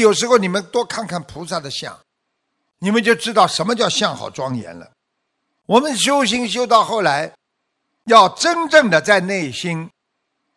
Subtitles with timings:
[0.00, 1.98] 有时候你们多看看菩萨的像，
[2.78, 4.90] 你们就知道什么叫相好庄严了。
[5.66, 7.32] 我们修行修到后来，
[8.04, 9.90] 要真正的在内心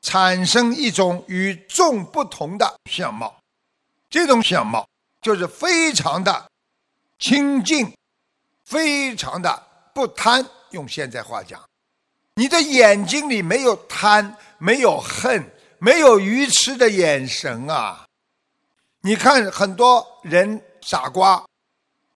[0.02, 3.36] 产生一种与众不同的相貌，
[4.10, 4.88] 这种相貌
[5.22, 6.50] 就是非常的
[7.20, 7.92] 清净，
[8.66, 9.64] 非常的
[9.94, 10.46] 不贪。
[10.70, 11.62] 用现在话讲，
[12.36, 18.06] 你的眼睛里没有贪，没有恨，没有愚痴的眼神啊！
[19.02, 21.44] 你看很多人傻瓜、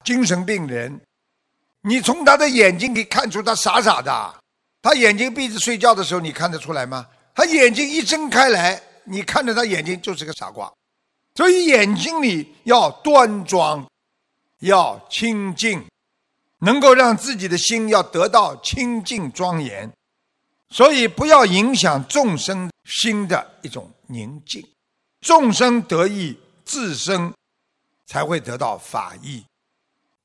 [0.04, 1.02] 精神病人，
[1.82, 4.36] 你从他的眼睛可以看出他傻傻的。
[4.82, 7.08] 他眼睛闭着睡觉的时候，你看得出来吗？
[7.34, 10.72] 他眼睛一睁开来，你看着他眼睛就是个傻瓜。
[11.36, 13.86] 所以眼睛里要端庄，
[14.60, 15.86] 要清净。
[16.60, 19.91] 能够让自己的心要得到清净庄严，
[20.70, 24.66] 所以不要影响众生心的一种宁静。
[25.20, 27.34] 众生得益，自身
[28.05, 29.46] 才会得到法益。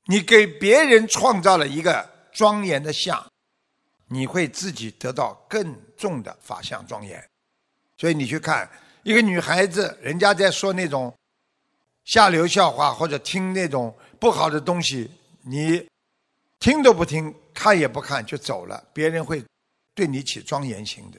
[0.07, 3.25] 你给别人创造了一个庄严的相，
[4.09, 7.23] 你会自己得到更重的法相庄严。
[7.97, 8.69] 所以你去看
[9.03, 11.15] 一个女孩子，人家在说那种
[12.05, 15.11] 下流笑话或者听那种不好的东西，
[15.43, 15.87] 你。
[16.63, 19.43] 听都不听，看也不看就走了，别人会
[19.95, 21.19] 对你起庄严心的。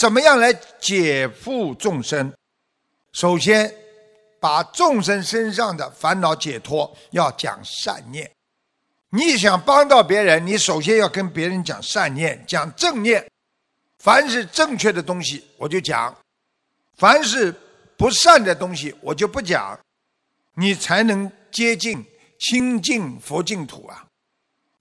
[0.00, 0.50] 怎么样来
[0.80, 2.32] 解缚众生？
[3.12, 3.70] 首先，
[4.44, 8.30] 把众生身上的烦恼解脱，要讲善念。
[9.08, 13.26] 你想帮到别人，你首先要跟别人讲善念，讲正念。
[14.00, 16.14] 凡是正确的东西，我就讲；
[16.98, 17.54] 凡是
[17.96, 19.80] 不善的东西，我就不讲。
[20.56, 22.04] 你才能接近
[22.38, 24.04] 清净佛净土啊！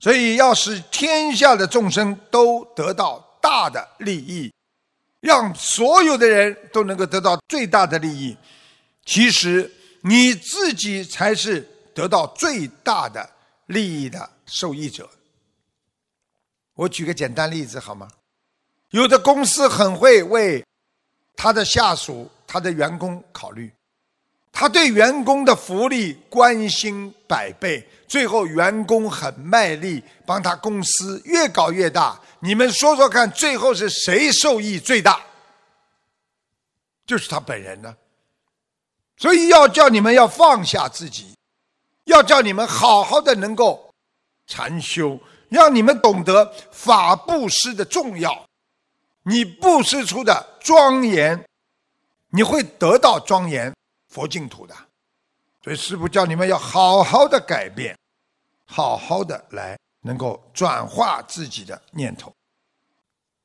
[0.01, 4.51] 所以，要使天下的众生都得到大的利益，
[5.21, 8.35] 让所有的人都能够得到最大的利益，
[9.05, 11.61] 其实你自己才是
[11.93, 13.29] 得到最大的
[13.67, 15.09] 利益的受益者。
[16.75, 18.07] 我举个简单例子好吗？
[18.91, 20.63] 有的公司很会为
[21.35, 23.71] 他的下属、他的员工考虑。
[24.51, 32.19] 他对员工的福利关心百倍，最后员工很卖力，帮他公司越搞越大。
[32.39, 35.19] 你们说说看，最后是谁受益最大？
[37.07, 37.95] 就是他本人呢。
[39.23, 41.33] 所以要叫你们要放下自己，
[42.03, 43.89] 要叫你们好好的能够
[44.47, 45.17] 禅修，
[45.47, 48.45] 让你们懂得法布施的重要。
[49.23, 51.41] 你布施出的庄严，
[52.31, 53.73] 你会得到庄严。
[54.09, 54.75] 佛净土的，
[55.63, 57.97] 所以师父叫你们要好好的改变，
[58.65, 62.29] 好好的来能够转化自己的念头。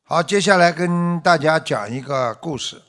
[0.03, 2.83] 好，接下来跟大家讲一个故事，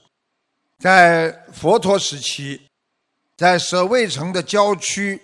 [0.80, 2.68] 在佛陀时期，
[3.40, 5.22] 在舍卫城的郊区，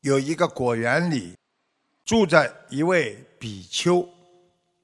[0.00, 1.36] 有一个果园里，
[2.06, 4.08] 住着一位比丘，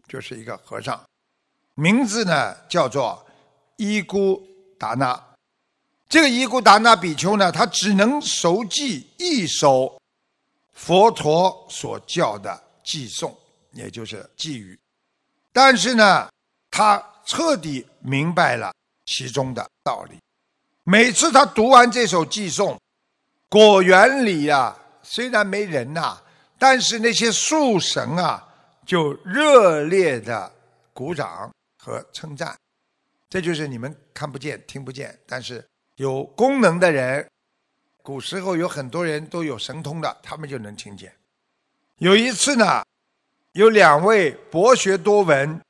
[0.06, 1.02] 就是一个和尚，
[1.76, 3.26] 名字呢叫做
[3.78, 4.46] 伊姑
[4.78, 5.18] 达那。
[6.10, 9.98] 这个伊古达那比丘呢，他只能熟记一首
[10.74, 13.34] 佛陀所教的偈颂，
[13.72, 14.78] 也就是偈语。
[15.54, 16.28] 但是呢，
[16.70, 18.74] 他彻底明白了
[19.06, 20.18] 其中的道理。
[20.90, 22.76] 每次他读完这首寄颂，
[23.48, 26.20] 果园里啊，虽然没人呐，
[26.58, 28.44] 但是那些树神啊，
[28.84, 30.52] 就热烈的
[30.92, 32.58] 鼓掌和称赞。
[33.28, 35.64] 这就是你们看不见、听不见，但是。
[35.94, 37.24] 有功能的人，
[38.02, 41.14] 古时候有很多人都有神通的，他们就能听见。
[41.98, 42.82] 有一次呢，
[43.52, 45.60] 有两位博学多闻，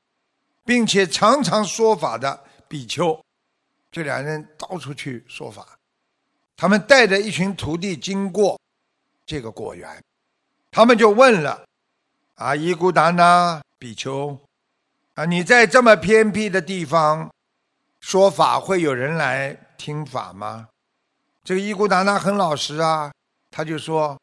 [0.64, 3.20] 并且常常说法的比丘，
[3.90, 5.66] 这两人到处去说法。
[6.56, 8.60] 他们带着一群徒弟经过
[9.24, 10.02] 这个果园，
[10.70, 11.64] 他们就问了
[12.36, 14.38] ：“啊，伊古达那比丘，
[15.14, 17.30] 啊，你在这么偏僻的地方
[18.00, 20.68] 说法，会有人来？”听法吗？
[21.42, 23.10] 这个伊古达那很老实啊，
[23.50, 24.20] 他就说：“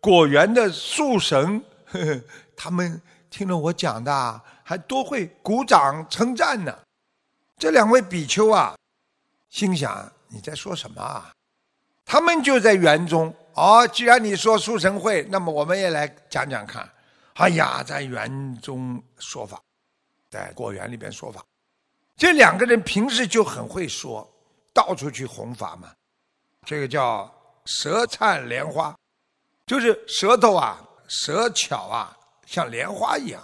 [0.00, 2.22] 果园的树神，呵 呵
[2.56, 2.98] 他们
[3.28, 6.74] 听了我讲的，还都会鼓掌称赞呢。”
[7.60, 8.74] 这两位比丘啊，
[9.50, 11.32] 心想：“你在说什么啊？”
[12.04, 13.34] 他们就在园中。
[13.54, 16.88] 哦，既然你说树神会，那么我们也来讲讲看。
[17.34, 19.60] 哎呀，在园中说法，
[20.30, 21.44] 在果园里边说法。
[22.16, 24.28] 这两个人平时就很会说。
[24.74, 25.92] 到处去弘法嘛，
[26.64, 27.28] 这个叫
[27.64, 28.96] 舌灿莲花，
[29.66, 32.16] 就是舌头啊，舌巧啊，
[32.46, 33.42] 像莲花一样，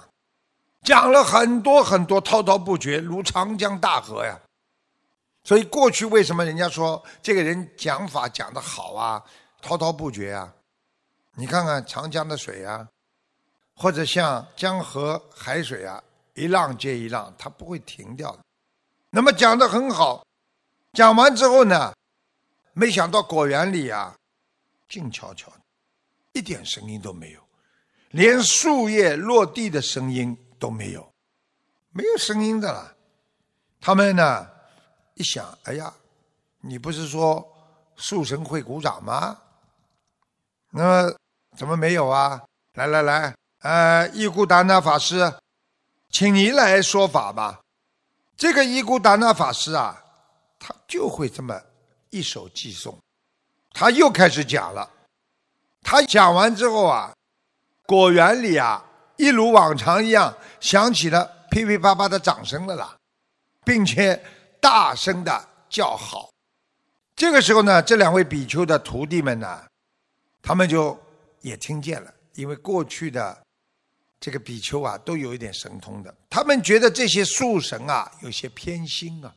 [0.85, 4.39] 讲了很多很多，滔滔不绝，如长江大河呀。
[5.45, 9.23] 所以过去为什么人家说这个人讲法讲得好啊，
[9.61, 10.53] 滔滔不绝啊？
[11.35, 12.89] 你看看长江的水啊，
[13.77, 16.03] 或者像江河海水啊，
[16.33, 18.39] 一浪接一浪，它不会停掉的。
[19.11, 20.27] 那么讲得很好，
[20.95, 21.93] 讲完之后呢，
[22.73, 24.17] 没想到果园里啊，
[24.89, 25.61] 静悄悄的，
[26.33, 27.41] 一点声音都没有，
[28.13, 31.07] 连树叶落地的声音都没有，
[31.91, 32.97] 没有声音的了。
[33.79, 34.54] 他们呢？
[35.15, 35.93] 一想，哎呀，
[36.61, 37.47] 你不是说
[37.95, 39.39] 树神会鼓掌吗？
[40.71, 41.15] 那么
[41.57, 42.43] 怎么没有啊？
[42.73, 45.33] 来来来，呃，伊古达那法师，
[46.11, 47.61] 请您来说法吧。
[48.37, 50.03] 这个伊古达那法师啊，
[50.59, 51.61] 他就会这么
[52.11, 52.99] 一手寄送。
[53.71, 54.91] 他又开始讲了。
[55.81, 57.15] 他讲完之后啊，
[57.87, 58.85] 果园里啊，
[59.17, 62.97] 一如往常一样，响起了噼噼啪啪的掌声了啦，
[63.65, 64.21] 并且。
[64.65, 66.31] 大声的叫好，
[67.15, 69.63] 这个时候呢，这两位比丘的徒弟们呢，
[70.41, 70.99] 他们就
[71.43, 73.45] 也听见了，因为过去的
[74.19, 79.31] 这个比丘啊，都有一点神通的，他们觉得这些树神啊有些偏心啊。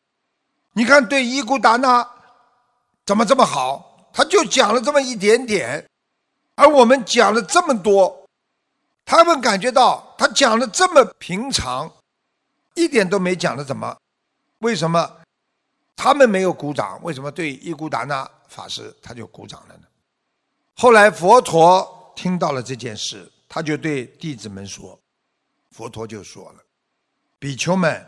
[0.72, 2.08] 你看，对伊古达那
[3.04, 4.08] 怎么这么好？
[4.14, 5.86] 他就讲了这么一点点，
[6.54, 8.26] 而我们讲了这么多，
[9.04, 11.92] 他们感觉到他讲的这么平常，
[12.72, 13.94] 一点都没讲的怎么？
[14.60, 15.17] 为什么
[15.98, 17.02] 他们没有鼓掌？
[17.02, 19.82] 为什么对伊古达那法师他就鼓掌了呢？
[20.74, 24.96] 后来佛陀听到了这件事，他就对弟子们说
[25.74, 26.60] ：“佛陀就说了，
[27.40, 28.06] 比丘们，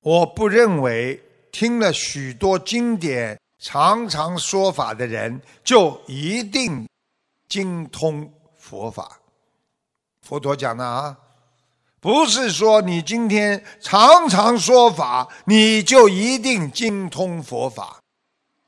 [0.00, 1.22] 我不认为
[1.52, 6.88] 听了许多经典、常常说法的人就一定
[7.48, 8.28] 精通
[8.58, 9.20] 佛法。”
[10.20, 11.16] 佛陀讲的啊。
[12.04, 17.98] 不是说你今天常常说法，你就一定精通佛法。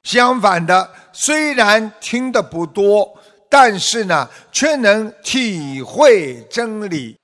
[0.04, 3.14] 相反的，虽然听得不多，
[3.50, 7.14] 但是呢，却能体会真理，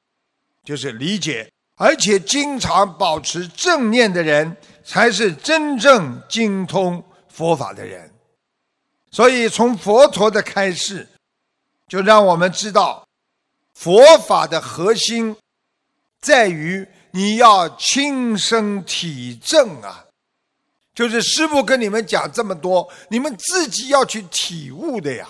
[0.62, 4.54] 就是理解，而且经常保持正念的人，
[4.84, 8.12] 才是真正精通佛法的人。
[9.10, 11.08] 所以，从佛陀的开示，
[11.88, 13.02] 就让我们知道
[13.72, 15.34] 佛法的核心。
[16.22, 20.06] 在于你要亲身体证啊，
[20.94, 25.28] 就是师父跟你们讲这么多，你们自己要去体悟的呀。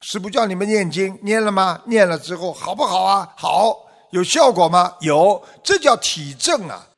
[0.00, 1.80] 师父叫你们念经，念了吗？
[1.86, 3.32] 念了之后好不好啊？
[3.36, 4.96] 好，有效果吗？
[5.00, 6.88] 有，这叫体证啊。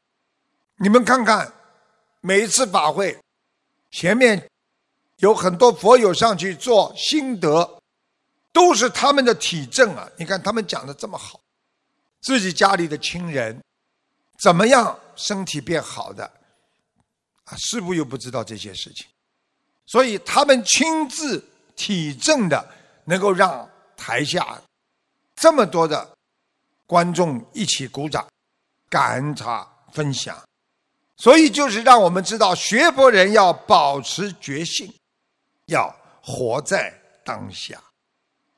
[0.79, 1.53] 你们看看，
[2.21, 3.19] 每一次法会
[3.91, 4.49] 前面
[5.19, 7.79] 有很多佛友上去做心得，
[8.53, 10.09] 都是他们的体证啊。
[10.17, 11.39] 你看他们讲的这么好。
[12.23, 13.61] 自己家里的亲人
[14.39, 16.25] 怎么样身体变好的
[17.45, 17.57] 啊？
[17.57, 19.07] 师傅又不知道这些事情，
[19.87, 21.45] 所以他们亲自
[21.77, 22.67] 体证的，
[23.05, 24.61] 能够让台下
[25.37, 26.17] 这么多的
[26.87, 28.27] 观众一起鼓掌，
[28.89, 30.41] 感恩他分享。
[31.17, 34.93] 所以就是让我们知道，学佛人要保持觉性，
[35.67, 36.93] 要活在
[37.25, 37.81] 当下。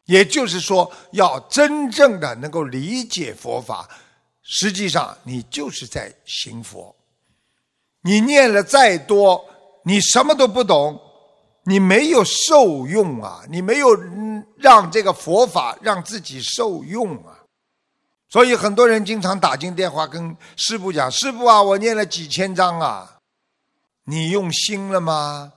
[0.06, 3.88] 也就是说，要真正的能够理解佛法，
[4.42, 6.94] 实际上你就是在行佛。
[8.02, 9.42] 你念了再多，
[9.84, 11.00] 你什么都不懂，
[11.64, 13.42] 你没有受用啊！
[13.48, 13.88] 你没有
[14.58, 17.40] 让这个佛法让自己受用啊！
[18.28, 23.20] 所以很多人经常打进电话跟师傅讲：“师傅啊，我念了几千章啊，
[24.04, 25.50] 你用心了吗？”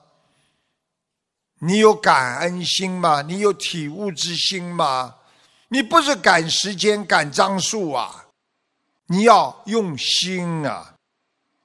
[1.60, 3.22] 你有感恩心吗？
[3.22, 5.16] 你有体悟之心吗？
[5.70, 8.28] 你不是赶时间、赶张数啊！
[9.08, 10.96] 你要用心啊，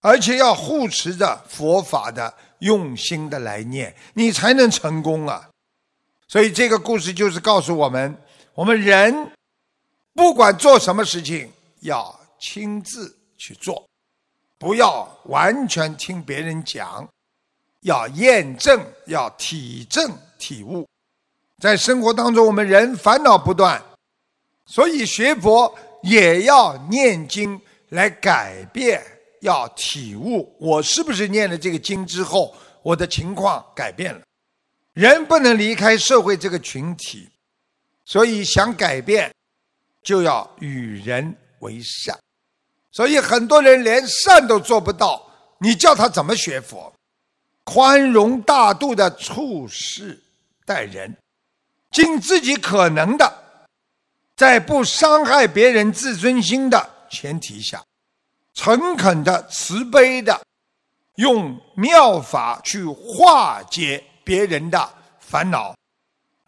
[0.01, 5.51] 而且要护持着佛法的用心的来念，你才能成功啊！
[6.27, 8.17] 所以这个故事就是告诉我们：
[8.55, 9.33] 我们人
[10.15, 13.87] 不管做什么事情，要亲自去做，
[14.59, 17.07] 不要完全听别人讲。
[17.83, 20.89] 要验证，要体证体悟，
[21.61, 23.81] 在生活当中，我们人烦恼不断，
[24.67, 25.73] 所以学佛
[26.03, 27.61] 也要念经
[27.91, 29.03] 来改变，
[29.41, 30.55] 要体悟。
[30.59, 34.21] 我是不是念了这个经之后，我的情况改变了？
[34.93, 37.29] 人不能离开社会这个群体，
[38.05, 39.33] 所以想改变，
[40.03, 42.19] 就要与人为善。
[42.93, 45.27] 所以很多人连善都做不到，
[45.59, 46.93] 你叫他怎么学佛？
[47.65, 50.23] 宽容大度的处事
[50.65, 51.17] 待人，
[51.91, 53.33] 尽自己可能的，
[54.37, 57.83] 在不伤害别人自尊心的前提下，
[58.55, 60.41] 诚恳的、慈悲的，
[61.17, 65.77] 用妙法去化解别人的烦恼，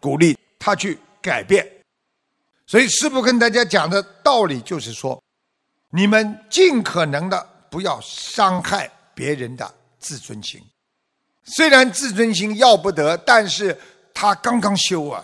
[0.01, 1.65] 鼓励他去改变。
[2.67, 5.21] 所以师父跟大家讲的道理就是说，
[5.91, 10.61] 你们尽可能的不要伤害别人的自尊心。
[11.45, 13.77] 虽然自尊心要不得，但是
[14.13, 15.23] 他刚刚修啊，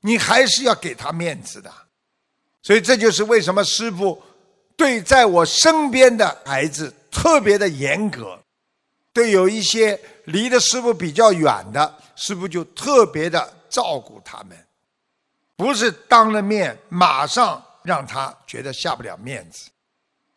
[0.00, 1.72] 你还是要给他面子的。
[2.62, 4.22] 所以这就是为什么师父
[4.76, 8.38] 对在我身边的孩子特别的严格，
[9.12, 14.58] 对有一些离的师傅比较远的师傅就特别的照顾他们，
[15.56, 19.70] 不是当了面马上让他觉得下不了面子。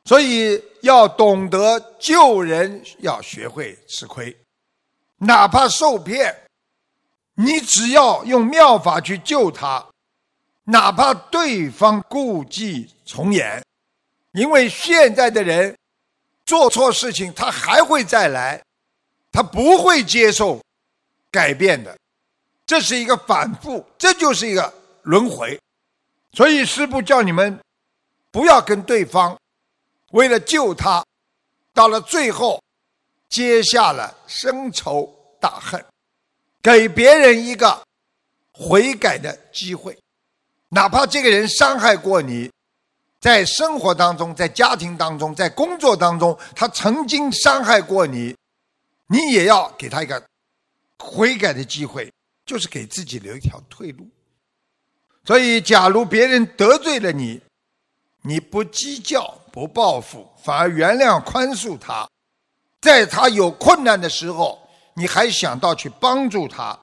[0.05, 4.35] 所以要懂得救人，要学会吃亏。
[5.23, 6.35] 哪怕受骗，
[7.35, 9.85] 你只要用妙法去救他，
[10.63, 13.63] 哪怕对方故伎重演，
[14.31, 15.77] 因为现在的人
[16.43, 18.63] 做错事情，他还会再来，
[19.31, 20.59] 他不会接受
[21.29, 21.95] 改变的，
[22.65, 24.73] 这是一个反复，这就是一个
[25.03, 25.59] 轮回。
[26.33, 27.59] 所以师父叫你们
[28.31, 29.37] 不要跟对方
[30.13, 31.05] 为了救他，
[31.75, 32.59] 到了最后。
[33.31, 35.09] 结下了深仇
[35.39, 35.83] 大恨，
[36.61, 37.81] 给别人一个
[38.51, 39.97] 悔改的机会，
[40.69, 42.51] 哪怕这个人伤害过你，
[43.21, 48.35] 在生活当中、在家庭当中、在工作当中，他曾经伤害过你，
[49.07, 50.21] 你也要给他一个
[50.99, 52.11] 悔改的机会，
[52.45, 54.05] 就是给自己留一条退路。
[55.23, 57.39] 所以，假如别人得罪了你，
[58.23, 62.09] 你不计较、不报复，反而原谅、宽恕他。
[62.81, 66.77] 在他有困难的时候，你还想到去帮助他，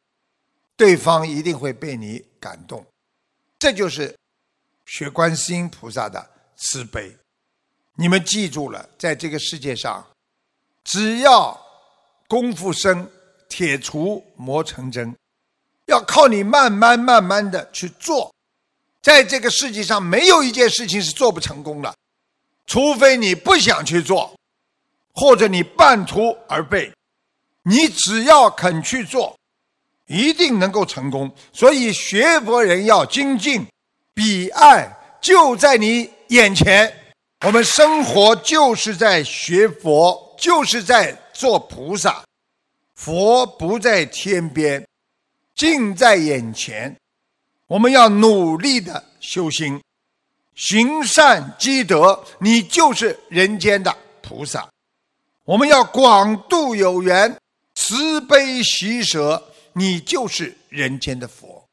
[0.77, 2.85] 对方一定会被你感动。
[3.59, 4.17] 这就是
[4.87, 7.15] 学观世音菩萨的慈悲。
[7.97, 10.07] 你们记住了，在这个世界上，
[10.85, 11.61] 只要
[12.29, 13.11] 功夫深，
[13.49, 15.17] 铁杵磨成针，
[15.87, 18.33] 要靠你慢慢慢慢的去做。
[19.03, 21.93] 在这个世界上，没有一件事情是做不成功的，
[22.67, 24.38] 除非你不想去做。
[25.19, 26.93] 或者你半途而废，
[27.65, 29.37] 你只要肯去做，
[30.07, 31.29] 一定能够成功。
[31.53, 33.67] 所以学佛人要精进，
[34.15, 36.95] 彼岸就在你眼前。
[37.45, 42.23] 我们生活就是在学佛，就是在做菩萨。
[42.95, 44.87] 佛不在天边，
[45.57, 46.97] 近在眼前。
[47.67, 49.83] 我们要努力的修心，
[50.55, 54.69] 行善积德，你就是人间的菩萨。
[55.49, 57.35] 我们要广度有缘，
[57.75, 61.67] 慈悲喜舍，你就是人间的佛。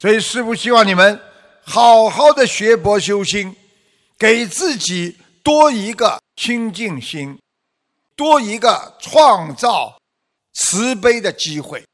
[0.00, 1.16] 所以师父希望你们
[1.62, 3.54] 好好的学佛修心，
[4.18, 7.38] 给自己多一个清净心，
[8.16, 9.96] 多一个创造
[10.54, 11.84] 慈悲的机会。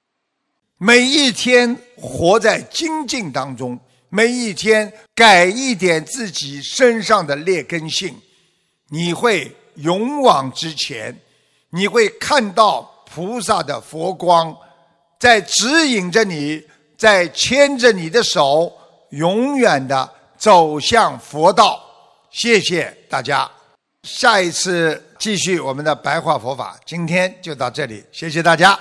[0.79, 3.79] 每一天活在精进当中，
[4.09, 8.17] 每一天改一点自己身上的劣根性，
[8.89, 11.15] 你会勇往直前。
[11.71, 12.83] 你会看到
[13.13, 14.57] 菩萨的佛光，
[15.19, 16.63] 在指引着你，
[16.97, 18.73] 在牵着你的手，
[19.11, 21.83] 永远的走向佛道。
[22.31, 23.51] 谢谢大家，
[24.03, 26.79] 下一次继续我们的白话佛法。
[26.85, 28.79] 今天就到这里，谢谢大家。